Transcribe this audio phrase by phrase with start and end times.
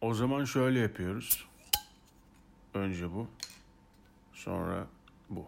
[0.00, 1.44] O zaman şöyle yapıyoruz.
[2.74, 3.26] Önce bu.
[4.32, 4.86] Sonra
[5.30, 5.46] bu.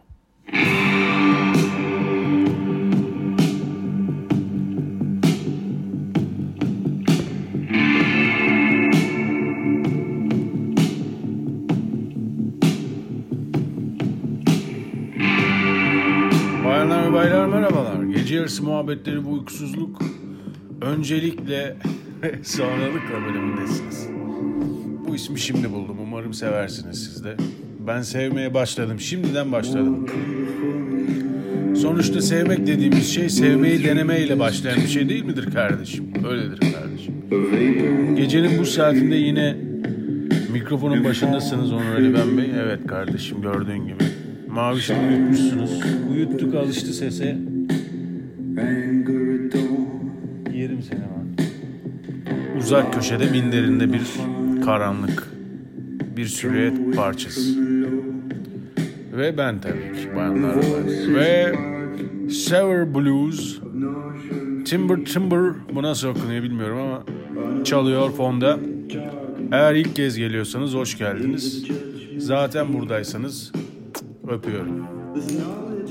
[16.65, 18.03] Bayanlar ve baylar merhabalar.
[18.03, 20.01] Gece yarısı muhabbetleri bu uykusuzluk
[20.81, 21.77] öncelikle
[22.43, 24.20] sonralıkla bölümündesiniz.
[25.11, 25.97] Bu ismi şimdi buldum.
[26.01, 27.35] Umarım seversiniz siz de.
[27.87, 28.99] Ben sevmeye başladım.
[28.99, 30.07] Şimdiden başladım.
[31.75, 36.05] Sonuçta sevmek dediğimiz şey sevmeyi denemeyle başlayan bir şey değil midir kardeşim?
[36.29, 37.13] Öyledir kardeşim.
[38.15, 39.55] Gecenin bu saatinde yine
[40.53, 42.51] mikrofonun başındasınız Onur Ali Ben Bey.
[42.63, 44.03] Evet kardeşim gördüğün gibi.
[44.49, 45.79] Mavişini uyutmuşsunuz.
[46.11, 47.37] Uyuttuk alıştı sese.
[50.53, 51.45] Yerim seni ben.
[52.59, 53.99] Uzak köşede minderinde bir
[54.65, 55.27] karanlık.
[56.17, 57.41] Bir silüet parçası.
[59.17, 61.53] Ve ben tabii ki bayanlar ve- ve
[62.29, 63.59] Sour Blues
[64.65, 67.03] Timber Timber bu nasıl okunuyor bilmiyorum ama
[67.63, 68.59] çalıyor fonda.
[69.51, 71.63] Eğer ilk kez geliyorsanız hoş geldiniz.
[72.17, 73.51] Zaten buradaysanız
[74.27, 74.85] öpüyorum.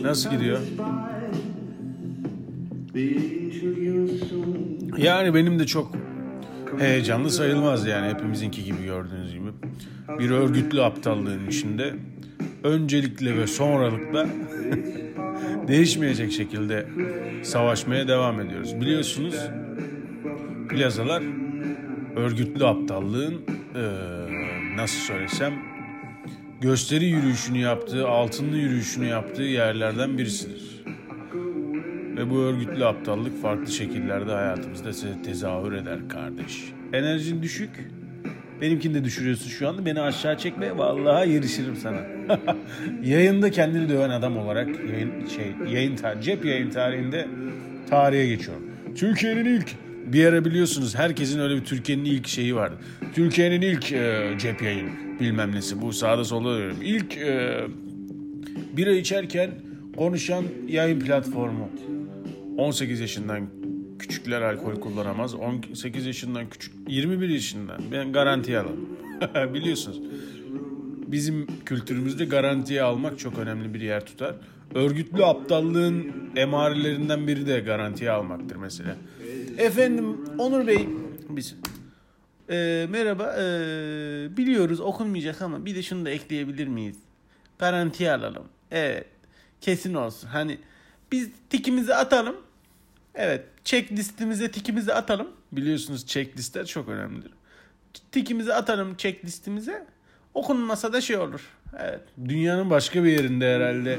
[0.02, 0.58] Nasıl gidiyor?
[4.98, 5.92] Yani benim de çok
[6.81, 9.50] heyecanlı sayılmaz yani hepimizinki gibi gördüğünüz gibi.
[10.19, 11.95] Bir örgütlü aptallığın içinde
[12.64, 14.27] öncelikle ve sonralıkla
[15.69, 16.86] değişmeyecek şekilde
[17.42, 18.81] savaşmaya devam ediyoruz.
[18.81, 19.34] Biliyorsunuz
[20.69, 21.23] plazalar
[22.17, 23.34] örgütlü aptallığın
[23.75, 23.81] eee,
[24.77, 25.53] nasıl söylesem
[26.61, 30.70] gösteri yürüyüşünü yaptığı, altınlı yürüyüşünü yaptığı yerlerden birisidir.
[32.21, 34.91] Ve bu örgütlü aptallık farklı şekillerde hayatımızda
[35.25, 36.65] tezahür eder kardeş.
[36.93, 37.71] Enerjin düşük.
[38.61, 39.87] Benimkini de düşürüyorsun şu anda.
[39.87, 40.79] Beni aşağı çekme.
[40.79, 42.01] Vallahi yarışırım sana.
[43.03, 47.29] Yayında kendini döven adam olarak yayın, şey, yayın cep yayın tarihinde
[47.91, 48.63] tarihe geçiyorum.
[48.97, 49.69] Türkiye'nin ilk
[50.07, 52.77] bir ara biliyorsunuz herkesin öyle bir Türkiye'nin ilk şeyi vardı.
[53.14, 55.83] Türkiye'nin ilk e, cep yayın bilmem nesi.
[55.83, 56.77] Bu sağda solda diyorum.
[56.83, 57.61] İlk e,
[58.77, 59.51] bira içerken
[59.97, 61.69] konuşan yayın platformu.
[62.61, 63.47] 18 yaşından
[63.98, 65.35] küçükler alkol kullanamaz.
[65.35, 68.89] 18 yaşından küçük 21 yaşından ben garantiye alalım.
[69.55, 70.01] Biliyorsunuz.
[71.07, 74.35] Bizim kültürümüzde garantiye almak çok önemli bir yer tutar.
[74.75, 78.97] Örgütlü aptallığın emarelerinden biri de garantiye almaktır mesela.
[79.59, 80.89] Efendim Onur Bey
[81.29, 81.57] biz
[82.51, 86.97] Ee, merhaba ee, biliyoruz okunmayacak ama bir de şunu da ekleyebilir miyiz?
[87.59, 88.45] Garantiye alalım.
[88.71, 89.07] Evet
[89.61, 90.29] kesin olsun.
[90.29, 90.59] Hani
[91.13, 92.37] biz tikimizi atalım.
[93.15, 95.29] Evet checklistimize tikimizi atalım.
[95.53, 97.31] Biliyorsunuz checklistler çok önemlidir.
[98.13, 99.87] Tikimizi atalım checklistimize.
[100.35, 101.41] Okunmasa da şey olur.
[101.79, 102.01] Evet.
[102.29, 103.98] Dünyanın başka bir yerinde herhalde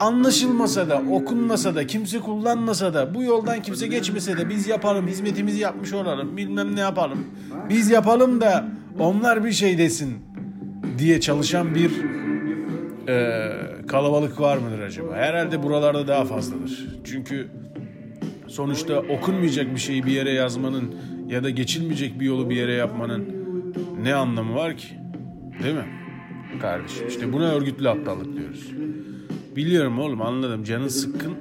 [0.00, 5.60] anlaşılmasa da, okunmasa da, kimse kullanmasa da, bu yoldan kimse geçmese de biz yapalım, hizmetimizi
[5.60, 7.26] yapmış olalım, bilmem ne yapalım.
[7.68, 8.68] Biz yapalım da
[8.98, 10.18] onlar bir şey desin
[10.98, 12.21] diye çalışan bir
[13.08, 13.50] e,
[13.88, 15.16] kalabalık var mıdır acaba?
[15.16, 16.88] Herhalde buralarda daha fazladır.
[17.04, 17.48] Çünkü
[18.46, 20.94] sonuçta okunmayacak bir şeyi bir yere yazmanın
[21.28, 23.24] ya da geçilmeyecek bir yolu bir yere yapmanın
[24.02, 24.88] ne anlamı var ki?
[25.62, 25.86] Değil mi?
[26.60, 28.70] Kardeşim işte buna örgütlü aptallık diyoruz.
[29.56, 31.32] Biliyorum oğlum anladım canın sıkkın.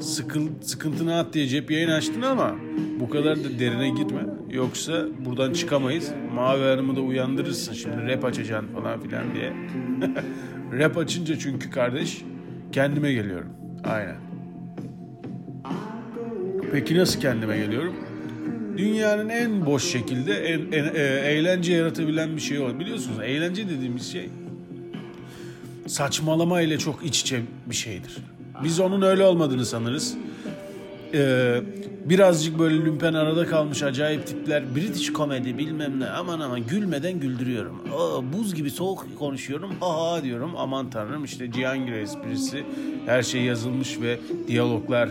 [0.00, 2.54] Sıkıl, sıkıntını at diye cep yayın açtın ama
[3.00, 4.26] bu kadar da derine gitme.
[4.50, 6.10] Yoksa buradan çıkamayız.
[6.34, 9.52] Mavi Hanım'ı da uyandırırsın şimdi rap açacaksın falan filan diye.
[10.78, 12.22] rap açınca çünkü kardeş
[12.72, 13.48] kendime geliyorum.
[13.84, 14.16] Aynen.
[16.72, 17.94] Peki nasıl kendime geliyorum?
[18.76, 21.00] Dünyanın en boş şekilde en, en- e,
[21.30, 22.78] eğlence yaratabilen bir şey o.
[22.78, 24.30] Biliyorsunuz eğlence dediğimiz şey
[25.86, 28.16] saçmalama ile çok iç içe bir şeydir.
[28.64, 30.16] Biz onun öyle olmadığını sanırız.
[31.14, 31.60] Ee,
[32.04, 37.80] birazcık böyle lümpen arada kalmış acayip tipler British komedi bilmem ne aman aman gülmeden güldürüyorum.
[37.94, 42.64] Aa, buz gibi soğuk konuşuyorum ha ha diyorum aman tanrım işte Cihangir esprisi
[43.06, 44.18] her şey yazılmış ve
[44.48, 45.08] diyaloglar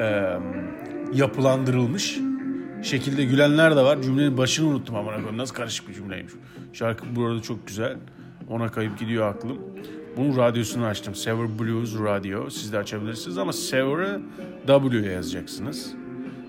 [0.00, 0.38] e,
[1.14, 2.18] yapılandırılmış
[2.82, 4.02] şekilde gülenler de var.
[4.02, 6.32] Cümlenin başını unuttum ama nasıl karışık bir cümleymiş.
[6.72, 7.96] Şarkı bu arada çok güzel.
[8.50, 9.58] Ona kayıp gidiyor aklım.
[10.16, 11.14] Bunun radyosunu açtım.
[11.14, 12.50] Sever Blues Radio.
[12.50, 14.20] Siz de açabilirsiniz ama Sever'ı
[14.66, 15.94] W'ye yazacaksınız.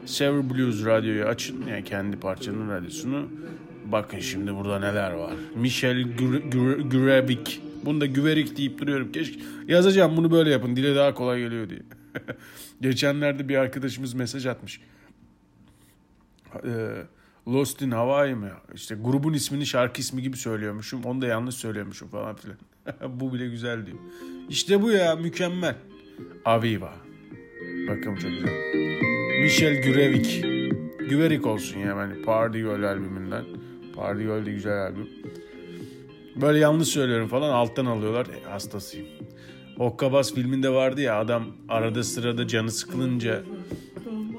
[0.06, 1.68] Sever Blues Radyo'yu açın.
[1.68, 3.30] Yani kendi parçanın radyosunu.
[3.86, 5.34] Bakın şimdi burada neler var.
[5.56, 6.04] Michel
[6.92, 7.62] Grebik.
[7.86, 9.12] Bunu da güverik deyip duruyorum.
[9.12, 10.76] Keşke yazacağım bunu böyle yapın.
[10.76, 11.82] Dile daha kolay geliyor diye.
[12.82, 14.82] Geçenlerde bir arkadaşımız mesaj atmış.
[16.64, 17.04] Ee,
[17.48, 18.52] Lost in Hawaii mi?
[18.74, 21.04] İşte grubun ismini şarkı ismi gibi söylüyormuşum.
[21.04, 22.58] Onu da yanlış söylüyormuşum falan filan.
[23.10, 23.98] bu bile güzel diyor.
[24.50, 25.76] İşte bu ya mükemmel.
[26.46, 26.94] Aviva.
[27.88, 28.50] Bakın çok güzel.
[29.42, 30.44] Michel Gürevik.
[31.10, 33.44] Güverik olsun ya yani Party Girl albümünden.
[33.96, 35.10] Party Girl de güzel albüm.
[36.42, 38.26] Böyle yanlış söylüyorum falan alttan alıyorlar.
[38.26, 39.08] E, hastasıyım.
[39.78, 43.44] Hokkabaz filminde vardı ya adam arada sırada canı sıkılınca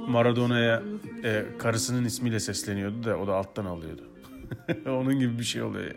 [0.08, 0.82] Maradona'ya
[1.24, 4.02] e, karısının ismiyle sesleniyordu da o da alttan alıyordu.
[4.86, 5.94] Onun gibi bir şey oluyor ya.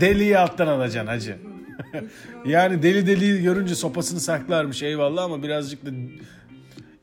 [0.00, 1.36] Deliyi alttan alacaksın hacı.
[2.46, 5.90] yani deli deli görünce sopasını saklarmış eyvallah ama birazcık da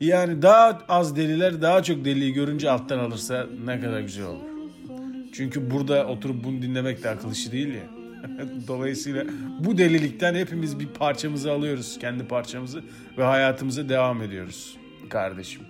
[0.00, 4.54] yani daha az deliler daha çok deliyi görünce alttan alırsa ne kadar güzel olur.
[5.32, 7.88] Çünkü burada oturup bunu dinlemek de akıl işi değil ya.
[8.68, 9.24] Dolayısıyla
[9.60, 11.98] bu delilikten hepimiz bir parçamızı alıyoruz.
[12.00, 12.82] Kendi parçamızı
[13.18, 14.76] ve hayatımıza devam ediyoruz
[15.08, 15.62] kardeşim.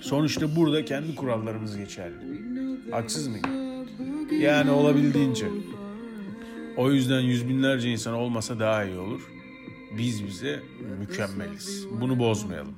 [0.00, 2.14] Sonuçta burada kendi kurallarımız geçerli.
[2.90, 3.44] Haksız mıyım?
[4.40, 5.46] Yani olabildiğince.
[6.76, 9.20] O yüzden yüz binlerce insan olmasa daha iyi olur.
[9.98, 10.62] Biz bize
[10.98, 11.86] mükemmeliz.
[12.00, 12.74] Bunu bozmayalım.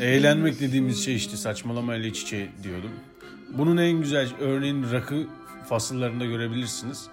[0.00, 2.90] Eğlenmek dediğimiz şey işte saçmalamayla iç içe diyordum.
[3.58, 5.26] Bunun en güzel örneğin rakı
[5.68, 7.06] fasıllarında görebilirsiniz.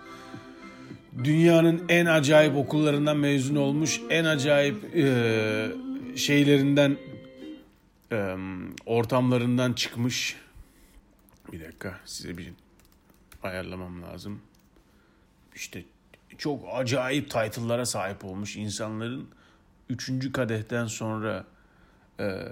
[1.23, 5.67] Dünyanın en acayip okullarından mezun olmuş, en acayip e,
[6.15, 6.97] şeylerinden,
[8.85, 10.35] ortamlarından çıkmış.
[11.51, 12.53] Bir dakika size bir
[13.43, 14.41] ayarlamam lazım.
[15.55, 15.83] İşte
[16.37, 19.29] çok acayip title'lara sahip olmuş insanların
[19.89, 21.45] üçüncü kadehten sonra
[22.19, 22.47] e,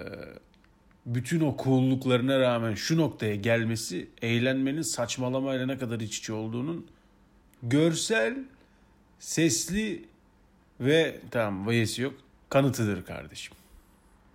[1.06, 6.86] bütün o cool'luklarına rağmen şu noktaya gelmesi eğlenmenin saçmalamayla ne kadar iç içe olduğunun
[7.62, 8.38] görsel,
[9.18, 10.04] sesli
[10.80, 12.14] ve tamam vayesi yok
[12.48, 13.59] kanıtıdır kardeşim.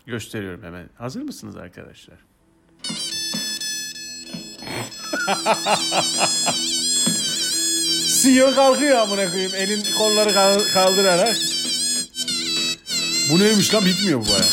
[0.05, 0.89] Gösteriyorum hemen.
[0.97, 2.17] Hazır mısınız arkadaşlar?
[8.21, 10.33] CEO kalkıyor amına koyayım elin kolları
[10.73, 11.37] kaldırarak.
[13.31, 14.45] Bu neymiş lan bitmiyor bu baya.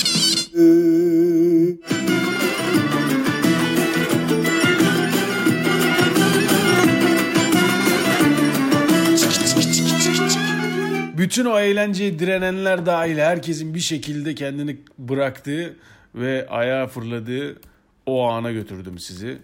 [11.23, 15.77] Bütün o eğlenceye direnenler dahil herkesin bir şekilde kendini bıraktığı
[16.15, 17.61] ve ayağa fırladığı
[18.07, 19.39] o ana götürdüm sizi.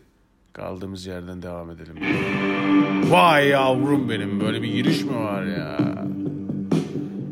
[0.53, 1.97] Kaldığımız yerden devam edelim.
[3.11, 5.79] Vay yavrum benim böyle bir giriş mi var ya?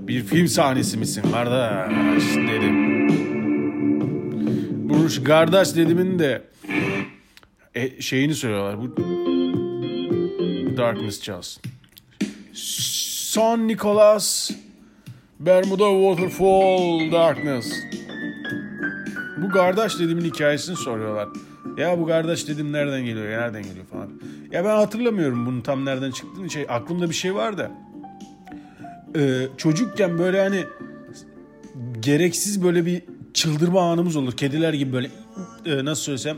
[0.09, 3.09] Bir film sahnesi misin kardeş dedim.
[4.89, 6.43] Bu kardeş dedimin de
[7.75, 8.79] e, şeyini söylüyorlar.
[8.81, 8.97] Bu
[10.77, 11.59] Darkness Charles.
[13.37, 14.51] Son Nicholas
[15.41, 17.73] Bermuda Waterfall Darkness.
[19.43, 21.29] Bu kardeş dediğimin hikayesini soruyorlar.
[21.79, 24.11] Ya bu kardeş dedim nereden geliyor, nereden geliyor falan.
[24.53, 26.51] Ya ben hatırlamıyorum bunun tam nereden çıktığını.
[26.51, 27.71] Şey, aklımda bir şey var da.
[29.17, 30.65] Ee, çocukken böyle hani
[32.01, 33.03] gereksiz böyle bir
[33.35, 34.33] çıldırma anımız olur.
[34.33, 35.11] Kediler gibi böyle
[35.67, 36.37] e, nasıl söylesem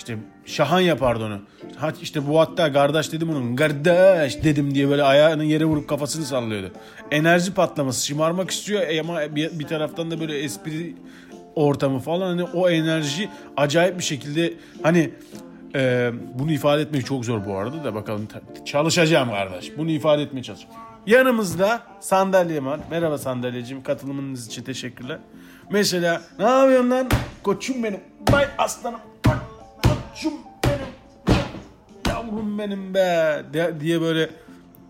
[0.00, 1.38] işte Şahan yapardı onu.
[1.76, 3.56] Ha işte bu hatta kardeş dedim onun.
[3.56, 6.72] Kardeş dedim diye böyle ayağını yere vurup kafasını sallıyordu.
[7.10, 10.94] Enerji patlaması şımarmak istiyor e, ama bir, taraftan da böyle espri
[11.54, 15.10] ortamı falan hani o enerji acayip bir şekilde hani
[15.74, 18.28] e, bunu ifade etmek çok zor bu arada da bakalım
[18.64, 19.78] çalışacağım kardeş.
[19.78, 20.74] Bunu ifade etmeye çalışacağım.
[21.06, 22.80] Yanımızda sandalye var.
[22.90, 23.82] Merhaba sandalyecim.
[23.82, 25.18] Katılımınız için teşekkürler.
[25.70, 27.08] Mesela ne yapıyorsun lan?
[27.42, 28.00] Koçum benim.
[28.32, 29.09] Bay aslanım.
[30.10, 31.36] Koçum benim.
[32.08, 33.42] Yavrum benim be.
[33.80, 34.30] diye böyle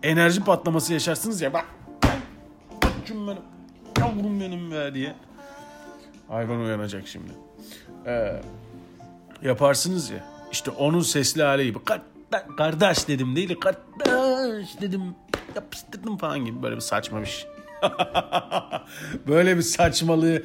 [0.03, 1.53] enerji patlaması yaşarsınız ya.
[1.53, 1.65] Bak.
[2.81, 3.41] Koçum benim.
[3.99, 5.15] Yavrum benim be diye.
[6.27, 7.31] Hayvan uyanacak şimdi.
[8.05, 8.41] Ee,
[9.41, 10.25] yaparsınız ya.
[10.51, 11.79] İşte onun sesli hali gibi.
[12.57, 13.55] Kardeş dedim değil.
[13.59, 15.15] Kardeş dedim.
[15.55, 16.63] Yapıştırdım falan gibi.
[16.63, 17.49] Böyle bir saçma bir şey.
[19.27, 20.43] Böyle bir saçmalığı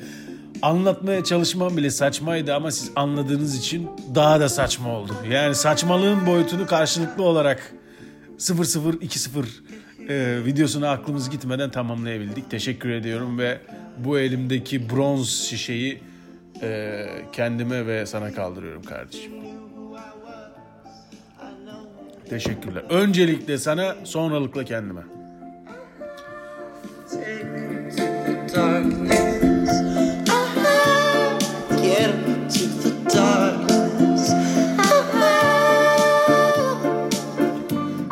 [0.63, 5.13] anlatmaya çalışmam bile saçmaydı ama siz anladığınız için daha da saçma oldu.
[5.31, 7.73] Yani saçmalığın boyutunu karşılıklı olarak
[8.39, 9.47] 0020
[10.09, 12.51] e, videosunu aklımız gitmeden tamamlayabildik.
[12.51, 13.59] Teşekkür ediyorum ve
[13.99, 16.01] bu elimdeki bronz şişeyi
[16.63, 19.33] e, kendime ve sana kaldırıyorum kardeşim.
[22.31, 22.85] Teşekkürler.
[22.91, 25.03] Öncelikle sana, sonralıkla kendime.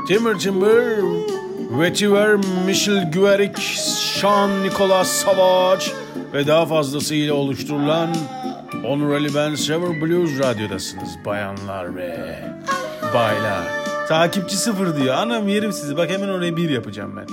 [0.09, 1.03] Timber Timber
[1.81, 5.85] Vetiver Michel Güverik Sean Nicholas Savage
[6.33, 8.09] ve daha fazlasıyla oluşturulan
[8.87, 12.39] Onur Ali Ben Sever Blues Radyo'dasınız bayanlar ve
[13.15, 13.85] baylar.
[14.09, 15.15] Takipçi sıfır diyor.
[15.15, 15.97] Anam yerim sizi.
[15.97, 17.27] Bak hemen oraya bir yapacağım ben.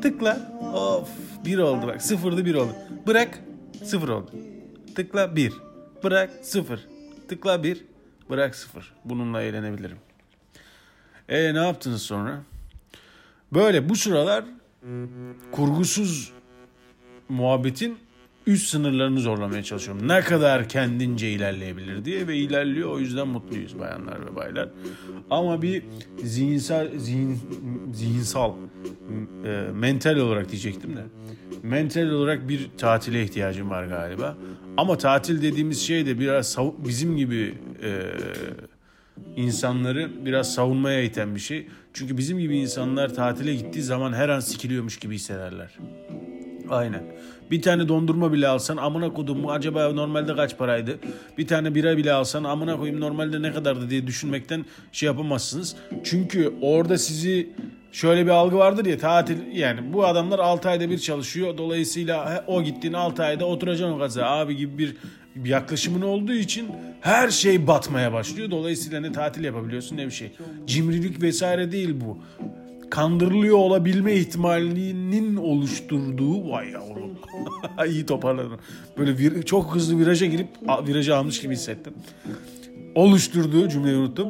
[0.00, 0.36] Tıkla.
[0.74, 1.08] Of
[1.44, 2.02] bir oldu bak.
[2.02, 2.72] Sıfırdı bir oldu.
[3.06, 3.38] Bırak.
[3.84, 4.30] Sıfır oldu.
[4.94, 5.52] Tıkla bir.
[6.04, 6.88] Bırak sıfır.
[7.28, 7.84] Tıkla bir.
[8.30, 8.92] Bırak sıfır.
[9.04, 9.98] Bununla eğlenebilirim.
[11.28, 12.42] E ne yaptınız sonra?
[13.52, 14.44] Böyle bu sıralar
[15.52, 16.32] kurgusuz
[17.28, 17.98] muhabbetin
[18.46, 20.08] üst sınırlarını zorlamaya çalışıyorum.
[20.08, 22.90] Ne kadar kendince ilerleyebilir diye ve ilerliyor.
[22.90, 24.68] O yüzden mutluyuz bayanlar ve baylar.
[25.30, 25.82] Ama bir
[26.22, 27.40] zihinsel, zihin,
[27.94, 28.52] zihinsal,
[29.44, 31.02] e, mental olarak diyecektim de.
[31.62, 34.36] Mental olarak bir tatile ihtiyacım var galiba.
[34.76, 38.02] Ama tatil dediğimiz şey de biraz bizim gibi e,
[39.36, 41.66] insanları biraz savunmaya iten bir şey.
[41.92, 45.78] Çünkü bizim gibi insanlar tatile gittiği zaman her an sikiliyormuş gibi hissederler.
[46.70, 47.02] Aynen.
[47.50, 50.98] Bir tane dondurma bile alsan amına kodum mu acaba normalde kaç paraydı?
[51.38, 55.76] Bir tane bira bile alsan amına koyayım normalde ne kadardı diye düşünmekten şey yapamazsınız.
[56.04, 57.50] Çünkü orada sizi
[57.92, 61.58] şöyle bir algı vardır ya tatil yani bu adamlar 6 ayda bir çalışıyor.
[61.58, 64.96] Dolayısıyla o gittiğin 6 ayda oturacaksın o gaza abi gibi bir
[65.44, 66.68] yaklaşımın olduğu için
[67.00, 68.50] her şey batmaya başlıyor.
[68.50, 70.32] Dolayısıyla ne tatil yapabiliyorsun ne bir şey.
[70.66, 72.18] Cimrilik vesaire değil bu.
[72.90, 77.18] Kandırılıyor olabilme ihtimalinin oluşturduğu vay yavrum.
[77.86, 78.58] İyi toparladım.
[78.98, 80.48] Böyle vir, çok hızlı viraja girip
[80.88, 81.92] virajı almış gibi hissettim.
[82.94, 84.28] Oluşturduğu cümleyi unuttum.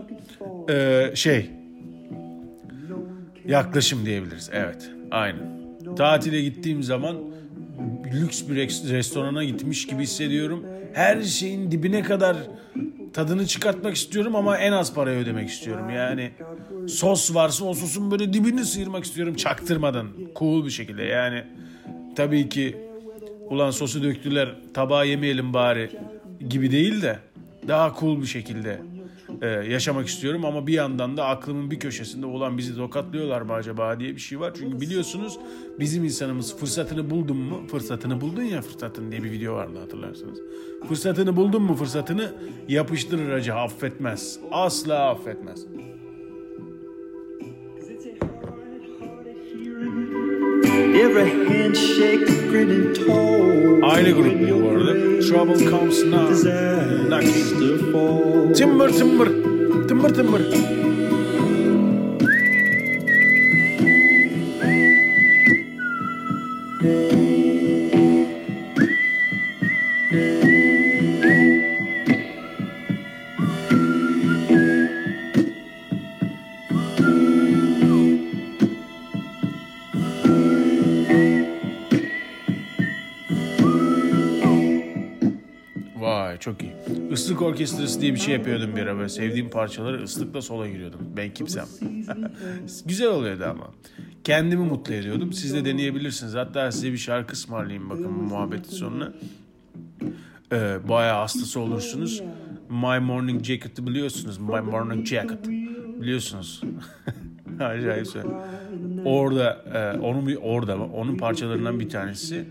[0.70, 1.50] Ee, şey
[3.46, 4.50] yaklaşım diyebiliriz.
[4.52, 4.90] Evet.
[5.10, 5.62] Aynen.
[5.96, 7.16] Tatile gittiğim zaman
[8.14, 8.56] lüks bir
[8.90, 10.66] restorana gitmiş gibi hissediyorum.
[10.92, 12.36] Her şeyin dibine kadar
[13.12, 15.90] tadını çıkartmak istiyorum ama en az parayı ödemek istiyorum.
[15.90, 16.30] Yani
[16.88, 20.08] sos varsa o sosun böyle dibini sıyırmak istiyorum çaktırmadan.
[20.36, 21.44] Cool bir şekilde yani.
[22.16, 22.76] Tabii ki
[23.50, 25.90] ulan sosu döktüler tabağa yemeyelim bari
[26.48, 27.18] gibi değil de
[27.68, 28.78] daha cool bir şekilde
[29.42, 34.00] e, yaşamak istiyorum ama bir yandan da aklımın bir köşesinde olan bizi tokatlıyorlar mı acaba
[34.00, 34.52] diye bir şey var.
[34.58, 35.38] Çünkü biliyorsunuz
[35.80, 37.66] bizim insanımız fırsatını buldun mu?
[37.70, 40.38] Fırsatını buldun ya fırsatını diye bir video vardı hatırlarsınız.
[40.88, 42.32] Fırsatını buldun mu fırsatını
[42.68, 44.38] yapıştırır acı affetmez.
[44.50, 45.66] Asla affetmez.
[53.82, 54.92] Aynı grup bu arada.
[55.20, 56.34] Trouble comes now.
[58.54, 59.28] Timber timber.
[59.88, 60.40] Timber timber.
[87.52, 89.08] Orkestrası diye bir şey yapıyordum bir ara.
[89.08, 91.00] Sevdiğim parçaları ıslıkla sola giriyordum.
[91.16, 91.66] Ben kimsem.
[92.86, 93.70] Güzel oluyordu ama.
[94.24, 95.32] Kendimi mutlu ediyordum.
[95.32, 96.34] Siz de deneyebilirsiniz.
[96.34, 99.12] Hatta size bir şarkı ısmarlayayım bakın bu muhabbetin sonuna.
[100.52, 102.22] Ee, bayağı hastası olursunuz.
[102.68, 104.38] My Morning Jacket'ı biliyorsunuz.
[104.38, 105.48] My Morning Jacket.
[106.00, 106.62] Biliyorsunuz.
[107.60, 108.08] Acayip
[109.04, 112.44] Orada, e, onun orada onun parçalarından bir tanesi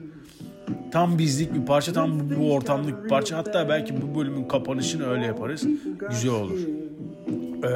[0.92, 3.38] Tam bizlik bir parça, tam bu ortamlık bir parça.
[3.38, 5.68] Hatta belki bu bölümün kapanışını öyle yaparız.
[6.10, 6.60] Güzel olur.
[7.64, 7.68] Ee,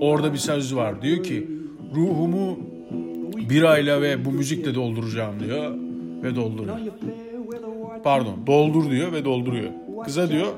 [0.00, 1.02] orada bir söz var.
[1.02, 1.48] Diyor ki
[1.94, 2.58] ruhumu
[3.50, 5.74] bir ayla ve bu müzikle dolduracağım diyor
[6.22, 6.76] ve dolduruyor.
[8.04, 9.70] Pardon doldur diyor ve dolduruyor.
[10.04, 10.48] Kıza diyor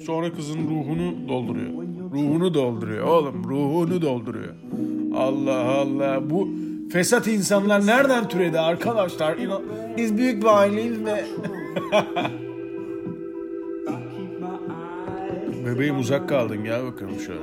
[0.00, 1.70] sonra kızın ruhunu dolduruyor.
[2.12, 4.54] Ruhunu dolduruyor oğlum ruhunu dolduruyor.
[5.16, 6.48] Allah Allah bu
[6.92, 9.38] Fesat insanlar nereden türedi arkadaşlar?
[9.96, 11.24] Biz büyük bir aileyiz ve...
[15.66, 17.40] Bebeğim uzak kaldın gel bakalım şöyle.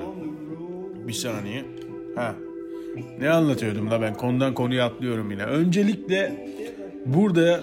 [1.07, 1.65] Bir saniye.
[2.15, 2.35] Ha.
[3.19, 5.43] Ne anlatıyordum la ben konudan konuya atlıyorum yine.
[5.43, 6.47] Öncelikle
[7.05, 7.59] burada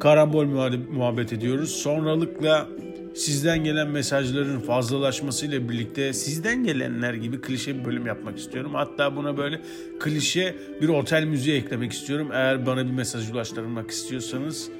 [0.00, 0.46] karambol
[0.92, 1.70] muhabbet ediyoruz.
[1.70, 2.66] Sonralıkla
[3.14, 8.74] sizden gelen mesajların fazlalaşmasıyla birlikte sizden gelenler gibi klişe bir bölüm yapmak istiyorum.
[8.74, 9.60] Hatta buna böyle
[10.00, 12.28] klişe bir otel müziği eklemek istiyorum.
[12.32, 14.70] Eğer bana bir mesaj ulaştırmak istiyorsanız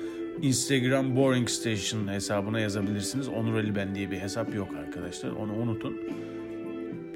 [0.42, 3.28] Instagram Boring Station hesabına yazabilirsiniz.
[3.28, 5.30] Onur Ali Ben diye bir hesap yok arkadaşlar.
[5.30, 5.96] Onu unutun.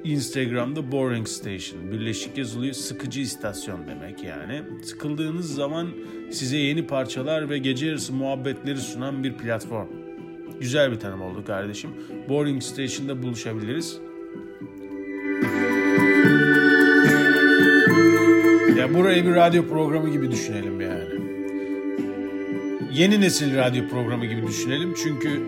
[0.03, 1.91] Instagram'da Boring Station.
[1.91, 2.73] Birleşik yazılıyor.
[2.73, 4.61] Sıkıcı istasyon demek yani.
[4.83, 5.89] Sıkıldığınız zaman
[6.31, 10.02] size yeni parçalar ve gece yarısı muhabbetleri sunan bir platform.
[10.63, 11.89] Güzel bir tanım oldu kardeşim.
[12.29, 13.97] Boring Station'da buluşabiliriz.
[18.77, 21.03] Ya burayı bir radyo programı gibi düşünelim yani.
[22.93, 24.93] yeni nesil radyo programı gibi düşünelim.
[25.03, 25.43] Çünkü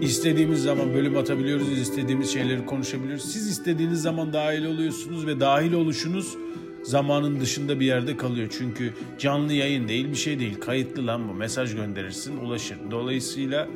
[0.00, 3.32] istediğimiz zaman bölüm atabiliyoruz, istediğimiz şeyleri konuşabiliyoruz.
[3.32, 6.36] Siz istediğiniz zaman dahil oluyorsunuz ve dahil oluşunuz
[6.82, 8.48] zamanın dışında bir yerde kalıyor.
[8.58, 10.60] Çünkü canlı yayın değil bir şey değil.
[10.60, 11.34] Kayıtlı lan bu.
[11.34, 12.78] Mesaj gönderirsin ulaşır.
[12.90, 13.68] Dolayısıyla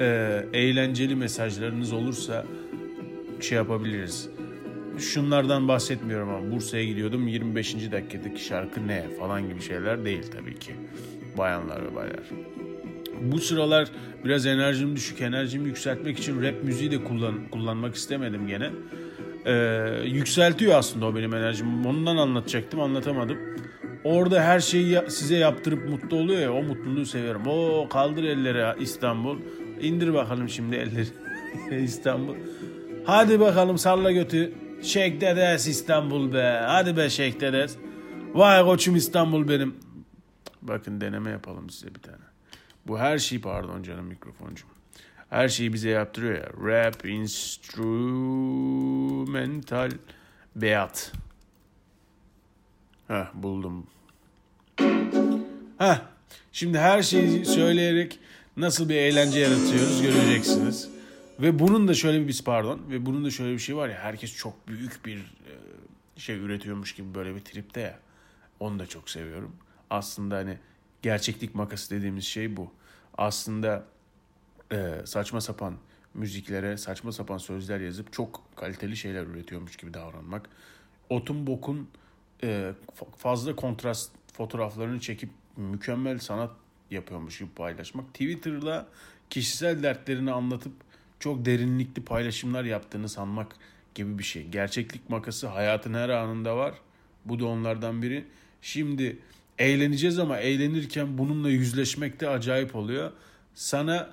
[0.00, 2.44] e, eğlenceli mesajlarınız olursa
[3.40, 4.28] şey yapabiliriz.
[4.98, 7.74] Şunlardan bahsetmiyorum ama Bursa'ya gidiyordum 25.
[7.92, 10.72] dakikadaki şarkı ne falan gibi şeyler değil tabii ki.
[11.38, 12.22] Bayanlar ve baylar.
[13.20, 13.88] Bu sıralar
[14.24, 15.20] biraz enerjim düşük.
[15.20, 18.70] Enerjimi yükseltmek için rap müziği de kullan, kullanmak istemedim gene.
[19.46, 19.52] Ee,
[20.04, 21.88] yükseltiyor aslında o benim enerjimi.
[21.88, 23.38] Ondan anlatacaktım anlatamadım.
[24.04, 27.42] Orada her şeyi size yaptırıp mutlu oluyor ya o mutluluğu seviyorum.
[27.46, 29.38] O kaldır elleri İstanbul.
[29.80, 31.08] İndir bakalım şimdi elleri
[31.84, 32.34] İstanbul.
[33.04, 34.52] Hadi bakalım salla götü.
[34.82, 36.62] Şeyh dedes İstanbul be.
[36.66, 37.76] Hadi be Şeyh dedes.
[38.34, 39.74] Vay koçum İstanbul benim.
[40.62, 42.16] Bakın deneme yapalım size bir tane.
[42.86, 44.68] Bu her şey pardon canım mikrofoncum.
[45.30, 46.48] Her şeyi bize yaptırıyor ya.
[46.66, 49.90] Rap, instrumental,
[50.56, 51.12] beyat.
[53.08, 53.86] Heh buldum.
[55.78, 55.98] Heh
[56.52, 58.18] şimdi her şeyi söyleyerek
[58.56, 60.88] nasıl bir eğlence yaratıyoruz göreceksiniz.
[61.40, 64.36] Ve bunun da şöyle bir pardon ve bunun da şöyle bir şey var ya herkes
[64.36, 65.34] çok büyük bir
[66.16, 67.98] şey üretiyormuş gibi böyle bir tripte ya.
[68.60, 69.56] Onu da çok seviyorum.
[69.90, 70.58] Aslında hani
[71.02, 72.70] gerçeklik makası dediğimiz şey bu.
[73.18, 73.84] Aslında
[74.72, 75.74] e, saçma sapan
[76.14, 80.48] müziklere saçma sapan sözler yazıp çok kaliteli şeyler üretiyormuş gibi davranmak.
[81.10, 81.88] Otun bokun
[82.42, 82.72] e,
[83.16, 86.50] fazla kontrast fotoğraflarını çekip mükemmel sanat
[86.94, 88.08] yapıyormuş gibi paylaşmak.
[88.08, 88.86] Twitter'da
[89.30, 90.72] kişisel dertlerini anlatıp
[91.20, 93.56] çok derinlikli paylaşımlar yaptığını sanmak
[93.94, 94.48] gibi bir şey.
[94.48, 96.74] Gerçeklik makası hayatın her anında var.
[97.24, 98.24] Bu da onlardan biri.
[98.62, 99.18] Şimdi
[99.58, 103.12] eğleneceğiz ama eğlenirken bununla yüzleşmek de acayip oluyor.
[103.54, 104.10] Sana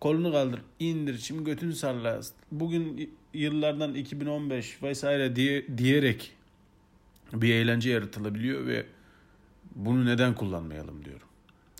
[0.00, 2.20] kolunu kaldır, indir, şimdi götünü salla.
[2.52, 6.32] Bugün yıllardan 2015 vesaire diye diyerek
[7.32, 8.86] bir eğlence yaratılabiliyor ve
[9.74, 11.27] bunu neden kullanmayalım diyorum.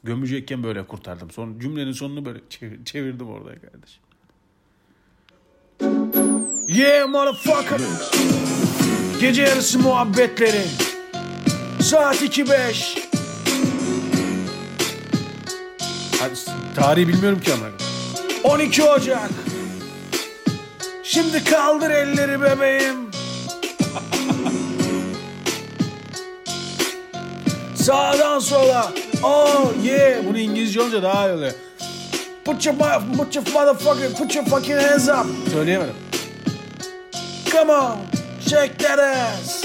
[0.09, 1.31] Gömecekken böyle kurtardım.
[1.31, 4.03] Son cümlenin sonunu böyle çevir, çevirdim orada kardeşim.
[6.69, 7.81] Yeah motherfucker.
[9.21, 10.65] Gece yarısı muhabbetleri.
[11.81, 12.99] Saat 2.5.
[16.21, 16.35] Hadi,
[16.75, 17.67] tarihi bilmiyorum ki ama.
[18.55, 19.31] 12 Ocak.
[21.03, 22.97] Şimdi kaldır elleri bebeğim.
[27.75, 28.93] Sağdan sola.
[29.23, 30.25] Oh yeah.
[30.29, 31.53] Bunu İngilizce olunca daha iyi oluyor.
[32.45, 32.77] Put your,
[33.17, 35.27] put your motherfucking, put your fucking hands up.
[35.53, 35.95] Söyleyemedim.
[37.53, 37.97] Come on.
[38.51, 39.65] Shake that ass.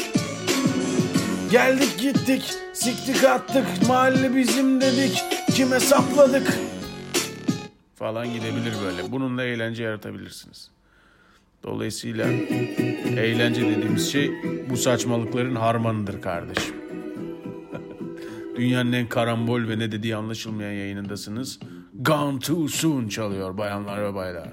[1.51, 2.43] Geldik gittik.
[2.73, 3.65] Siktik attık.
[3.87, 5.23] Mahalle bizim dedik.
[5.55, 6.59] Kime sapladık.
[7.95, 9.11] Falan gidebilir böyle.
[9.11, 10.69] Bununla eğlence yaratabilirsiniz.
[11.63, 12.25] Dolayısıyla
[13.17, 14.31] eğlence dediğimiz şey
[14.69, 16.82] bu saçmalıkların harmanıdır kardeşim.
[18.55, 21.59] Dünyanın en karambol ve ne dediği anlaşılmayan yayınındasınız.
[21.93, 24.49] Gone Too Soon çalıyor bayanlar ve baylar.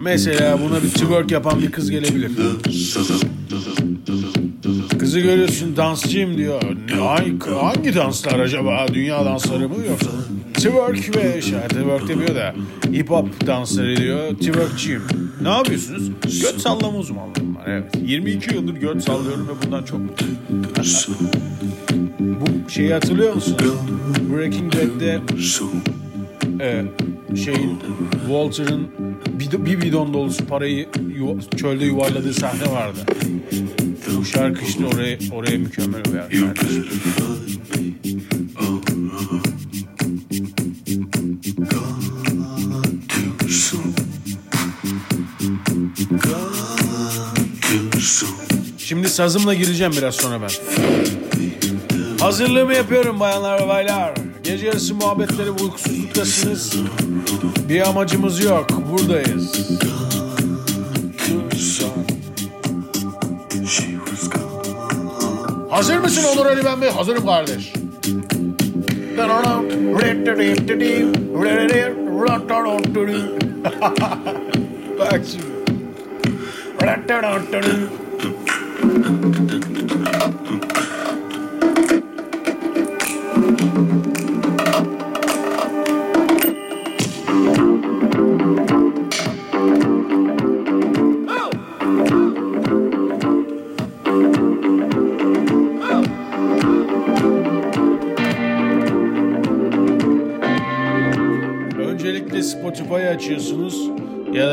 [0.00, 2.30] Mesela buna bir twerk yapan bir kız gelebilir.
[5.16, 6.62] Kızı görüyorsun dansçıyım diyor.
[6.98, 8.86] Hangi, hangi danslar acaba?
[8.94, 10.10] Dünya dansları mı yoksa?
[10.54, 12.54] Twerk ve şey, twerk demiyor da
[12.92, 14.34] hip hop dansları diyor.
[14.34, 15.02] Twerkçiyim.
[15.42, 16.10] Ne yapıyorsunuz?
[16.42, 17.84] Göt sallama uzmanlığım var evet.
[18.06, 20.00] 22 yıldır göt sallıyorum ve bundan çok.
[22.18, 23.56] Bu şeyi hatırlıyor musun?
[24.32, 25.20] Breaking Bad'de
[26.60, 26.84] e,
[27.36, 27.78] şeyin
[28.26, 28.88] Walter'ın
[29.38, 32.98] bir, bir bidon dolusu parayı yuva, çölde yuvarladığı sahne vardı.
[34.14, 36.26] Bu şarkı işte oraya, oraya mükemmel uyar.
[48.78, 50.50] Şimdi sazımla gireceğim biraz sonra ben.
[52.20, 54.14] Hazırlığımı yapıyorum bayanlar ve baylar.
[54.42, 56.76] Gece yarısı muhabbetleri uykusuzluktasınız.
[57.68, 58.66] Bir amacımız yok.
[58.92, 59.52] Buradayız.
[65.76, 66.90] Hazır mısın Onur Ali Ben Bey?
[66.90, 67.72] Hazırım kardeş.
[74.98, 75.46] Bak şimdi.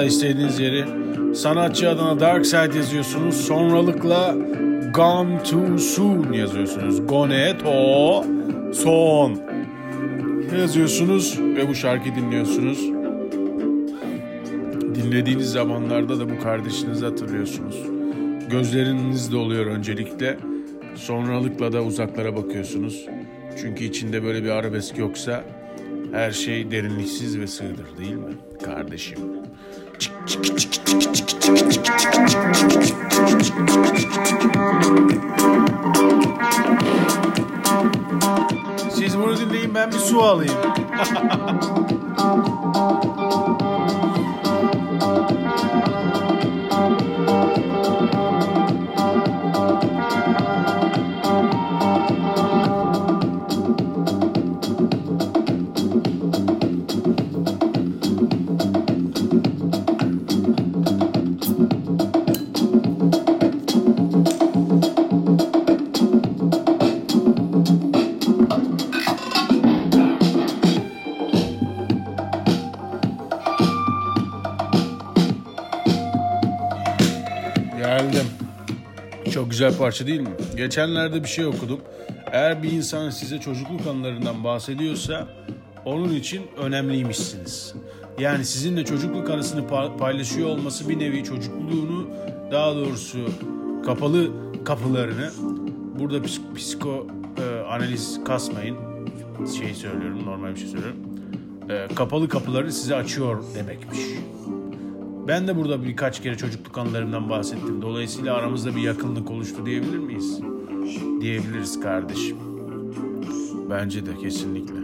[0.03, 0.85] da istediğiniz yeri.
[1.35, 3.35] Sanatçı adına Dark Side yazıyorsunuz.
[3.35, 4.35] Sonralıkla
[4.93, 7.07] Gone Too Soon yazıyorsunuz.
[7.07, 8.25] Gone to
[8.73, 9.39] son
[10.59, 12.79] yazıyorsunuz ve bu şarkı dinliyorsunuz.
[14.95, 17.77] Dinlediğiniz zamanlarda da bu kardeşinizi hatırlıyorsunuz.
[18.49, 20.37] Gözleriniz de oluyor öncelikle.
[20.95, 23.05] Sonralıkla da uzaklara bakıyorsunuz.
[23.61, 25.43] Çünkü içinde böyle bir arabesk yoksa
[26.11, 28.33] her şey derinliksiz ve sığdır değil mi
[28.65, 29.19] kardeşim?
[38.89, 40.23] Siz bunu dinleyin ben bir su
[79.63, 80.29] güzel parça değil mi?
[80.57, 81.79] Geçenlerde bir şey okudum.
[82.31, 85.27] Eğer bir insan size çocukluk anılarından bahsediyorsa
[85.85, 87.73] onun için önemliymişsiniz.
[88.19, 92.07] Yani sizinle çocukluk anısını pa- paylaşıyor olması bir nevi çocukluğunu
[92.51, 93.29] daha doğrusu
[93.85, 94.31] kapalı
[94.65, 95.31] kapılarını
[95.99, 98.77] burada psik- psiko e, analiz kasmayın.
[99.59, 100.99] Şey söylüyorum normal bir şey söylüyorum.
[101.69, 103.99] E, kapalı kapıları size açıyor demekmiş.
[105.27, 107.81] Ben de burada birkaç kere çocukluk anılarımdan bahsettim.
[107.81, 110.41] Dolayısıyla aramızda bir yakınlık oluştu diyebilir miyiz?
[111.21, 112.37] Diyebiliriz kardeşim.
[113.69, 114.75] Bence de kesinlikle.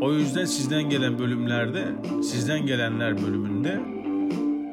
[0.00, 1.84] O yüzden sizden gelen bölümlerde,
[2.22, 3.80] sizden gelenler bölümünde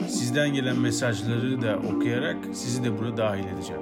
[0.10, 3.82] sizden gelen mesajları da okuyarak sizi de buna dahil edeceğim.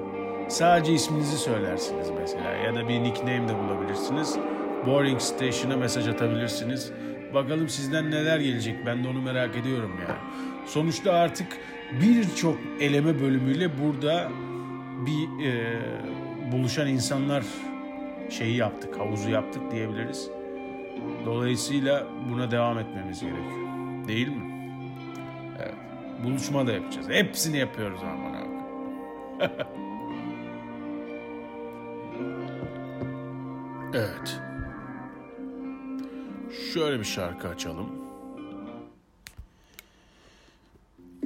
[0.50, 4.38] Sadece isminizi söylersiniz mesela ya da bir nickname de bulabilirsiniz.
[4.86, 6.92] Boring Station'a mesaj atabilirsiniz.
[7.34, 10.20] Bakalım sizden neler gelecek ben de onu merak ediyorum yani.
[10.66, 11.48] Sonuçta artık
[12.02, 14.32] birçok eleme bölümüyle burada
[15.06, 15.80] bir e,
[16.52, 17.44] buluşan insanlar
[18.30, 20.30] şeyi yaptık, havuzu yaptık diyebiliriz.
[21.26, 23.68] Dolayısıyla buna devam etmemiz gerekiyor.
[24.08, 24.72] Değil mi?
[25.60, 25.74] Evet.
[26.24, 27.10] Buluşma da yapacağız.
[27.10, 28.48] Hepsini yapıyoruz aman abi.
[33.94, 34.42] evet.
[36.74, 37.86] Şöyle bir şarkı açalım.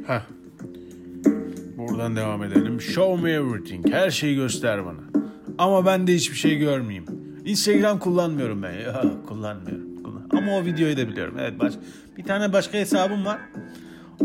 [0.07, 0.21] Heh.
[1.77, 2.81] Buradan devam edelim.
[2.81, 3.93] Show me everything.
[3.93, 4.99] Her şeyi göster bana.
[5.57, 7.05] Ama ben de hiçbir şey görmeyeyim.
[7.45, 8.71] Instagram kullanmıyorum ben.
[8.73, 10.03] Ya, kullanmıyorum.
[10.03, 11.35] Kullan- Ama o videoyu da biliyorum.
[11.39, 11.73] Evet baş...
[12.17, 13.39] bir tane başka hesabım var.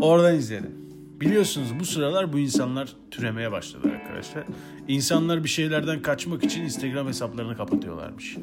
[0.00, 0.85] Oradan izledim.
[1.20, 4.44] Biliyorsunuz bu sıralar bu insanlar türemeye başladı arkadaşlar.
[4.88, 8.36] İnsanlar bir şeylerden kaçmak için Instagram hesaplarını kapatıyorlarmış.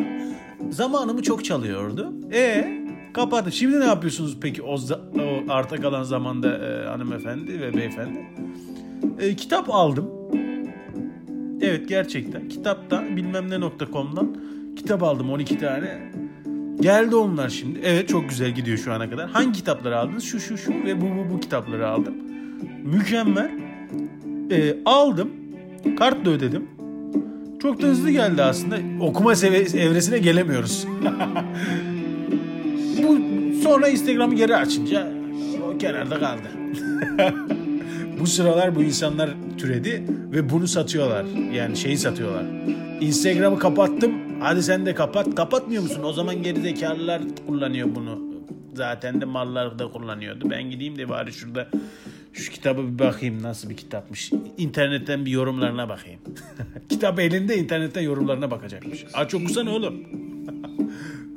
[0.70, 2.12] Zamanımı çok çalıyordu.
[2.32, 2.68] E
[3.14, 3.52] kapattım.
[3.52, 8.26] Şimdi ne yapıyorsunuz peki o, o arta kalan zamanda e, hanımefendi ve beyefendi?
[9.20, 10.10] E, kitap aldım.
[11.62, 12.48] Evet gerçekten.
[12.48, 14.36] Kitaptan bilmem ne nokta.com'dan
[14.76, 16.12] kitap aldım 12 tane.
[16.82, 17.80] Geldi onlar şimdi.
[17.84, 19.30] Evet çok güzel gidiyor şu ana kadar.
[19.30, 20.24] Hangi kitapları aldınız?
[20.24, 22.14] Şu şu şu ve bu bu bu kitapları aldım.
[22.84, 23.50] Mükemmel.
[24.50, 25.30] E, aldım.
[25.98, 26.68] Kartla ödedim.
[27.62, 28.78] Çok da hızlı geldi aslında.
[29.00, 30.86] Okuma seve- evresine gelemiyoruz.
[33.02, 33.18] bu
[33.62, 35.12] sonra Instagram'ı geri açınca
[35.74, 36.48] o kenarda kaldı.
[38.20, 41.24] bu sıralar bu insanlar türedi ve bunu satıyorlar.
[41.52, 42.44] Yani şeyi satıyorlar.
[43.00, 44.12] Instagram'ı kapattım.
[44.42, 45.34] Hadi sen de kapat.
[45.34, 46.02] Kapatmıyor musun?
[46.02, 48.18] O zaman gerizekalılar kullanıyor bunu.
[48.74, 50.50] Zaten de mallar da kullanıyordu.
[50.50, 51.68] Ben gideyim de bari şurada
[52.32, 54.32] şu kitabı bir bakayım nasıl bir kitapmış.
[54.58, 56.20] İnternetten bir yorumlarına bakayım.
[56.88, 59.04] Kitap elinde internetten yorumlarına bakacakmış.
[59.14, 59.94] Aç okusana oğlum.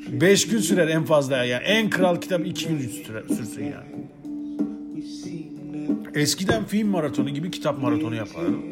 [0.22, 1.58] 5 gün sürer en fazla ya.
[1.58, 4.06] En kral kitap 2 gün sürer, sürsün yani.
[6.16, 8.64] Eskiden film maratonu gibi kitap maratonu yapardım.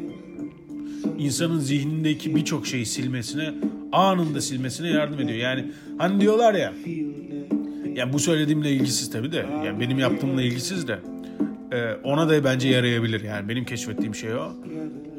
[1.17, 3.53] İnsanın zihnindeki birçok şeyi silmesine,
[3.93, 5.39] anında silmesine yardım ediyor.
[5.39, 5.65] Yani
[5.97, 6.73] hani diyorlar ya,
[7.95, 10.99] ya bu söylediğimle ilgisiz tabii de, yani benim yaptığımla ilgisiz de,
[11.71, 13.21] e, ona da bence yarayabilir.
[13.23, 14.51] Yani benim keşfettiğim şey o.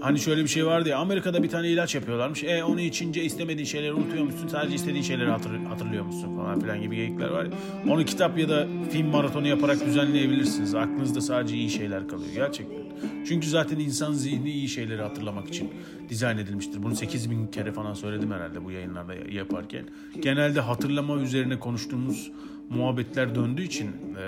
[0.00, 2.44] Hani şöyle bir şey vardı ya, Amerika'da bir tane ilaç yapıyorlarmış.
[2.44, 4.48] E onu içince istemediğin şeyleri unutuyor musun?
[4.48, 7.50] Sadece istediğin şeyleri hatır- hatırlıyor musun falan filan gibi geyikler var ya.
[7.92, 10.74] Onu kitap ya da film maratonu yaparak düzenleyebilirsiniz.
[10.74, 12.83] Aklınızda sadece iyi şeyler kalıyor gerçekten.
[13.28, 15.70] Çünkü zaten insan zihni iyi şeyleri hatırlamak için
[16.08, 16.82] dizayn edilmiştir.
[16.82, 19.84] Bunu 8000 kere falan söyledim herhalde bu yayınlarda yaparken.
[20.20, 22.30] Genelde hatırlama üzerine konuştuğumuz
[22.70, 24.24] muhabbetler döndüğü için e,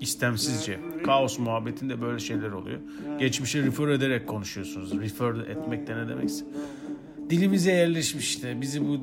[0.00, 2.78] istemsizce kaos muhabbetinde böyle şeyler oluyor.
[3.18, 5.00] Geçmişe refer ederek konuşuyorsunuz.
[5.00, 6.44] Refer etmek de ne demekse.
[7.30, 8.60] Dilimize yerleşmiş işte.
[8.60, 9.00] Bizi bu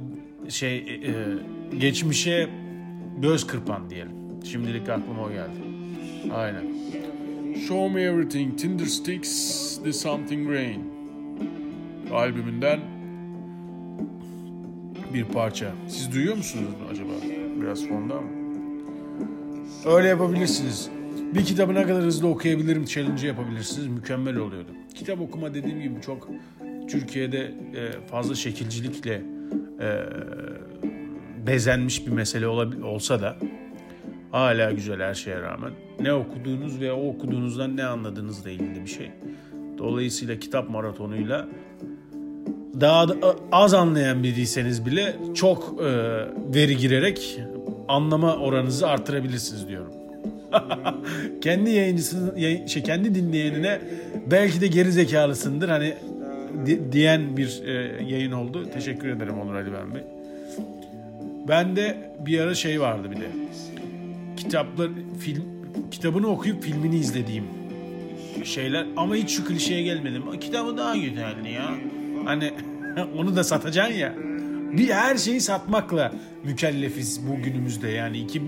[0.50, 2.50] şey e, e, geçmişe
[3.22, 4.12] göz kırpan diyelim.
[4.44, 5.60] Şimdilik aklıma o geldi.
[6.34, 6.64] Aynen.
[7.68, 10.84] Show Me Everything, Tinder Sticks, The Something Rain
[12.14, 12.80] albümünden
[15.14, 15.72] bir parça.
[15.88, 17.12] Siz duyuyor musunuz acaba?
[17.62, 18.30] Biraz fonda mı?
[19.86, 20.90] Öyle yapabilirsiniz.
[21.36, 23.88] Bir kitabı ne kadar hızlı okuyabilirim challenge yapabilirsiniz.
[23.88, 24.70] Mükemmel oluyordu.
[24.96, 26.30] Kitap okuma dediğim gibi çok
[26.90, 27.40] Türkiye'de
[27.76, 29.22] e, fazla şekilcilikle
[29.80, 29.88] e,
[31.48, 33.38] bezenmiş bir mesele olsa da
[34.32, 35.72] hala güzel her şeye rağmen.
[36.00, 39.12] Ne okuduğunuz ve o okuduğunuzdan ne anladığınızla ilgili bir şey.
[39.78, 41.48] Dolayısıyla kitap maratonuyla
[42.82, 43.16] daha da
[43.52, 45.86] az anlayan biriyseniz bile çok e,
[46.56, 47.40] veri girerek
[47.88, 49.94] anlama oranınızı artırabilirsiniz diyorum.
[51.42, 53.82] kendi yayıncısının yayın, şey kendi dinleyenine
[54.32, 55.94] belki de geri zekalısındır hani
[56.66, 57.72] di, diyen bir e,
[58.04, 58.70] yayın oldu.
[58.74, 60.02] Teşekkür ederim Onur Ali Ben Bey.
[61.48, 63.30] Ben de bir ara şey vardı bir de.
[64.40, 65.44] Kitaplar film
[65.92, 67.44] kitabını okuyup filmini izlediğim
[68.44, 70.40] şeyler ama hiç şu klişeye gelmedim.
[70.40, 71.72] Kitabı daha güzeldi ya.
[72.26, 72.54] Hani
[73.18, 74.16] onu da satacaksın ya.
[74.78, 77.90] Bir her şeyi satmakla mükellefiz bu günümüzde.
[77.90, 78.42] Yani iki,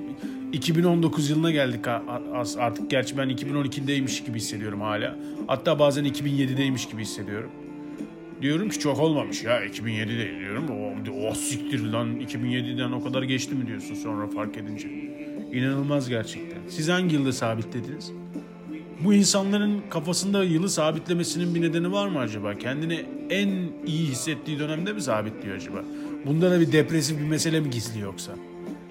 [0.54, 1.88] 2019 yılına geldik
[2.58, 2.90] artık.
[2.90, 5.16] Gerçi ben 2012'deymiş gibi hissediyorum hala.
[5.48, 7.52] Hatta bazen 2007'deymiş gibi hissediyorum.
[8.42, 10.66] Diyorum ki çok olmamış ya 2007 değil diyorum.
[10.70, 15.11] O, o siktir lan 2007'den o kadar geçti mi diyorsun sonra fark edince.
[15.54, 16.60] İnanılmaz gerçekten.
[16.70, 18.12] Siz hangi yılda sabitlediniz?
[19.04, 22.58] Bu insanların kafasında yılı sabitlemesinin bir nedeni var mı acaba?
[22.58, 23.50] Kendini en
[23.86, 25.84] iyi hissettiği dönemde mi sabitliyor acaba?
[26.26, 28.32] Bunda da bir depresif bir mesele mi gizli yoksa?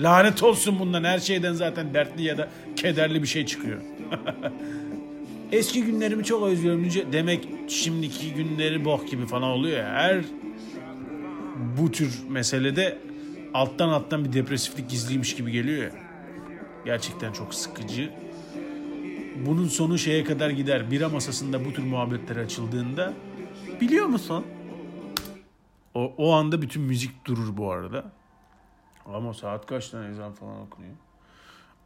[0.00, 3.80] Lanet olsun bundan her şeyden zaten dertli ya da kederli bir şey çıkıyor.
[5.52, 9.88] Eski günlerimi çok özlüyorum demek şimdiki günleri bok gibi falan oluyor ya.
[9.88, 10.24] Her
[11.78, 12.98] bu tür meselede
[13.54, 16.09] alttan alttan bir depresiflik gizliymiş gibi geliyor ya.
[16.84, 18.12] Gerçekten çok sıkıcı.
[19.46, 20.90] Bunun sonu şeye kadar gider.
[20.90, 23.12] Bira masasında bu tür muhabbetler açıldığında
[23.80, 24.44] biliyor musun?
[25.94, 28.12] O, o anda bütün müzik durur bu arada.
[29.06, 30.94] Ama saat kaçtan ezan falan okunuyor.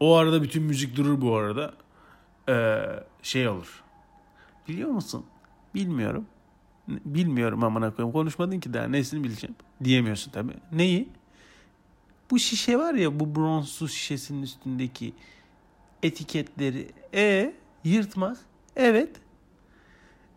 [0.00, 1.74] O arada bütün müzik durur bu arada.
[2.48, 2.82] Ee,
[3.22, 3.82] şey olur.
[4.68, 5.26] Biliyor musun?
[5.74, 6.26] Bilmiyorum.
[6.88, 8.12] Bilmiyorum amına koyayım.
[8.12, 9.56] Konuşmadın ki daha nesini bileceğim.
[9.84, 10.52] Diyemiyorsun tabii.
[10.72, 11.08] Neyi?
[12.34, 15.14] Bu şişe var ya bu bronzsuz şişesinin üstündeki
[16.02, 16.88] etiketleri.
[17.14, 18.38] E yırtmak.
[18.76, 19.10] Evet.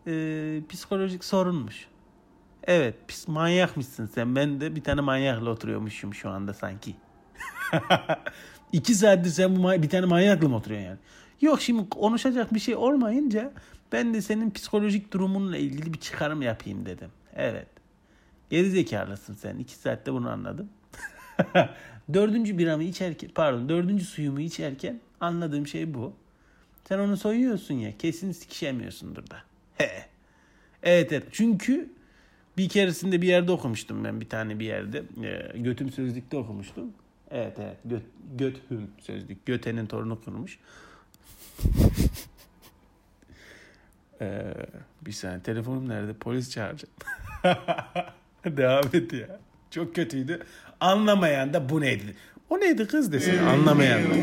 [0.08, 1.88] Ee, psikolojik sorunmuş.
[2.64, 4.36] Evet pis manyakmışsın sen.
[4.36, 6.96] Ben de bir tane manyakla oturuyormuşum şu anda sanki.
[8.72, 11.00] İki saattir sen bu bir tane manyakla mı oturuyorsun yani?
[11.42, 13.54] Yok şimdi konuşacak bir şey olmayınca
[13.92, 17.10] ben de senin psikolojik durumunla ilgili bir çıkarım yapayım dedim.
[17.36, 17.68] Evet.
[18.50, 19.58] Geri zekalısın sen.
[19.58, 20.70] İki saatte bunu anladım.
[22.14, 26.14] dördüncü biramı içerken, pardon dördüncü suyumu içerken anladığım şey bu.
[26.88, 29.38] Sen onu soyuyorsun ya kesin sikişemiyorsundur da.
[29.78, 29.90] He.
[30.84, 31.24] Evet evet.
[31.32, 31.90] Çünkü
[32.58, 35.04] bir keresinde bir yerde okumuştum ben bir tane bir yerde.
[35.24, 36.94] E, götüm sözlükte okumuştum.
[37.32, 37.78] Evet evet.
[37.86, 38.04] Göt,
[38.38, 39.46] göthüm sözlük.
[39.46, 40.60] Göte'nin torunu kurmuş.
[44.22, 44.54] ee,
[45.02, 46.14] bir saniye telefonum nerede?
[46.14, 46.94] Polis çağıracağım.
[48.58, 49.40] Devam et ya.
[49.72, 50.46] Çok kötüydü.
[50.80, 52.04] Anlamayan da bu neydi?
[52.50, 54.14] O neydi kız desin anlamayan da.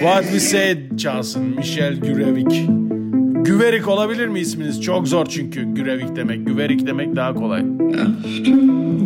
[0.00, 2.66] What We Said çalsın Michel Gürevik.
[3.44, 4.82] Güverik olabilir mi isminiz?
[4.82, 6.46] Çok zor çünkü Gürevik demek.
[6.46, 7.62] Güverik demek daha kolay.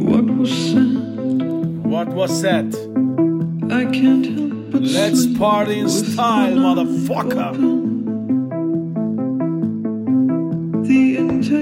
[0.04, 0.96] What was said?
[1.82, 2.72] What was said?
[3.70, 7.52] I can't help but Let's party in style, motherfucker.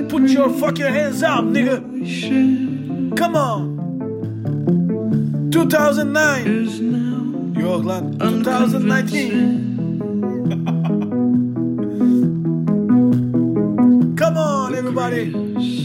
[0.09, 1.81] Put your fucking hands up, nigga.
[3.17, 3.74] Come on.
[5.55, 6.81] 2009.
[7.63, 8.05] Yok lan.
[8.15, 9.75] 2019.
[14.17, 15.33] Come on everybody.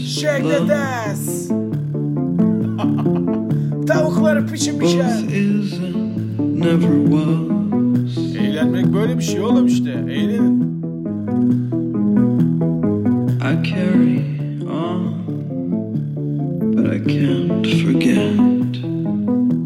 [0.06, 1.48] Shake the ass.
[3.86, 5.18] Tavukları pişirmişler.
[8.40, 9.90] Eğlenmek böyle bir şey oğlum işte.
[9.90, 10.70] Eğlenin.
[13.40, 14.20] I carry
[14.70, 15.14] on,
[16.72, 18.79] but I can't forget.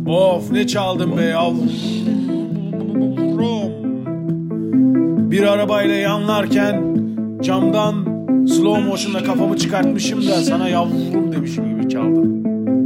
[0.07, 1.71] Of ne çaldım be yavrum.
[5.31, 6.83] Bir arabayla yanlarken
[7.43, 7.95] camdan
[8.47, 12.45] slow motion'da kafamı çıkartmışım da sana yavrum demişim gibi çaldım.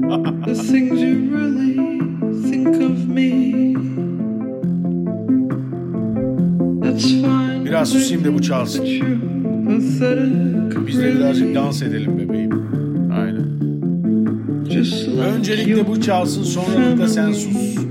[0.44, 1.98] the things you really
[2.50, 3.74] think of me.
[6.82, 7.64] That's fine.
[7.64, 8.84] Biraz susayım da bu çalsın.
[10.86, 12.47] Biz de birazcık dans edelim bebeğim.
[15.18, 17.87] Öncelikle bu çalsın sonra da sen sus.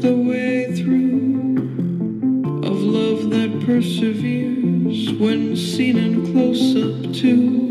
[0.00, 1.56] The way through.
[2.64, 7.67] Of love that perseveres when seen in close up too,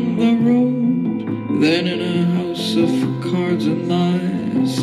[0.00, 2.90] on the road than in a house of
[3.30, 4.80] cards and lies.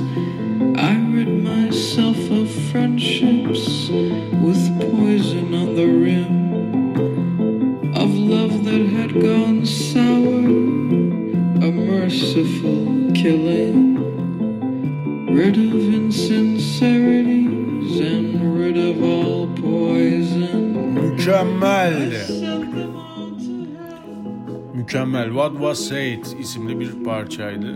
[0.79, 6.36] I rid myself of friendships with poison on the rim,
[24.87, 25.27] Mükemmel.
[25.27, 27.75] What Was Said isimli bir parçaydı.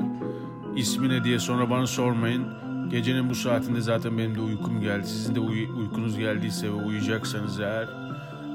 [0.75, 2.45] İsmi ne diye sonra bana sormayın.
[2.91, 5.07] Gecenin bu saatinde zaten benim de uykum geldi.
[5.07, 7.87] Sizin de uy- uykunuz geldiyse ve uyuyacaksanız eğer.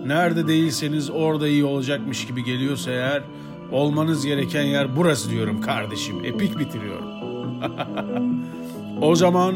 [0.07, 3.23] Nerede değilseniz orada iyi olacakmış gibi geliyorsa eğer
[3.73, 6.25] olmanız gereken yer burası diyorum kardeşim.
[6.25, 7.07] Epik bitiriyorum.
[9.03, 9.55] o zaman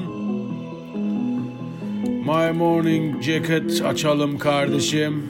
[2.05, 5.25] My Morning Jacket açalım kardeşim.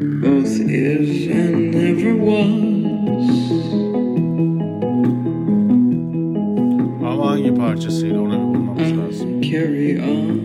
[0.00, 2.60] Both is and never was.
[7.30, 9.42] Hangi parçasıydı ona bir bulmamız I lazım.
[9.42, 10.40] carry on,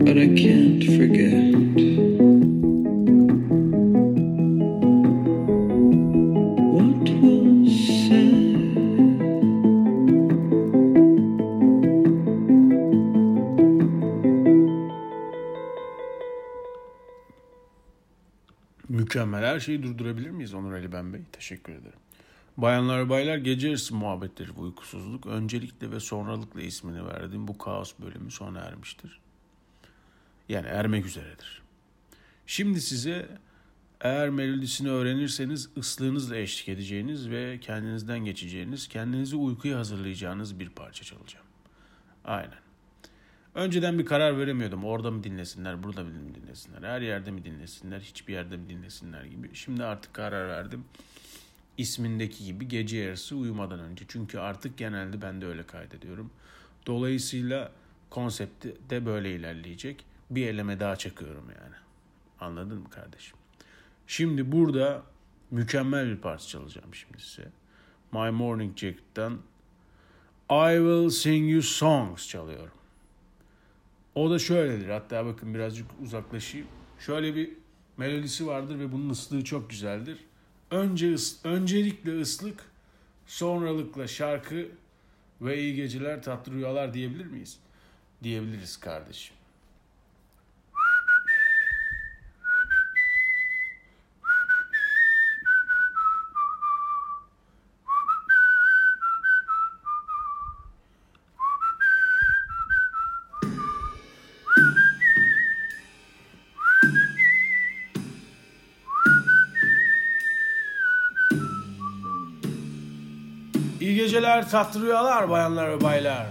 [0.00, 1.93] but I can't forget.
[19.14, 19.44] Mükemmel.
[19.44, 21.20] Her şeyi durdurabilir miyiz Onur Ali Ben Bey?
[21.32, 21.98] Teşekkür ederim.
[22.56, 25.26] Bayanlar baylar gece yarısı muhabbetleri bu uykusuzluk.
[25.26, 29.20] Öncelikle ve sonralıkla ismini verdiğim bu kaos bölümü sona ermiştir.
[30.48, 31.62] Yani ermek üzeredir.
[32.46, 33.38] Şimdi size
[34.00, 41.46] eğer melodisini öğrenirseniz ıslığınızla eşlik edeceğiniz ve kendinizden geçeceğiniz, kendinizi uykuya hazırlayacağınız bir parça çalacağım.
[42.24, 42.63] Aynen.
[43.54, 44.84] Önceden bir karar veremiyordum.
[44.84, 49.54] Orada mı dinlesinler, burada mı dinlesinler, her yerde mi dinlesinler, hiçbir yerde mi dinlesinler gibi.
[49.54, 50.84] Şimdi artık karar verdim.
[51.78, 54.04] İsmindeki gibi gece yarısı uyumadan önce.
[54.08, 56.30] Çünkü artık genelde ben de öyle kaydediyorum.
[56.86, 57.72] Dolayısıyla
[58.10, 60.04] konsepti de böyle ilerleyecek.
[60.30, 61.74] Bir eleme daha çakıyorum yani.
[62.40, 63.36] Anladın mı kardeşim?
[64.06, 65.02] Şimdi burada
[65.50, 67.48] mükemmel bir parça çalacağım şimdi size.
[68.12, 69.32] My Morning Jack'tan
[70.50, 72.83] I Will Sing You Songs çalıyorum.
[74.14, 74.88] O da şöyledir.
[74.88, 76.66] Hatta bakın birazcık uzaklaşayım.
[76.98, 77.50] Şöyle bir
[77.96, 80.18] melodisi vardır ve bunun ıslığı çok güzeldir.
[80.70, 82.64] Önce ıs, öncelikle ıslık,
[83.26, 84.68] sonralıkla şarkı
[85.40, 87.58] ve iyi geceler tatlı rüyalar diyebilir miyiz?
[88.22, 89.36] Diyebiliriz kardeşim.
[114.04, 116.26] Geceler, tatlı rüyalar bayanlar ve baylar.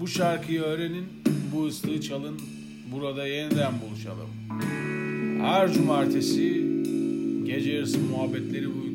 [0.00, 1.06] Bu şarkıyı öğrenin,
[1.52, 2.40] bu ıslığı çalın,
[2.92, 4.28] burada yeniden buluşalım.
[5.42, 6.66] Her cumartesi
[7.44, 8.87] gece yarısı muhabbetleri uykusuz